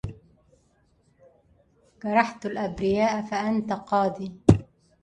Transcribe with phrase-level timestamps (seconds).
[2.03, 4.27] جرحت الأبرياء فأنت قاض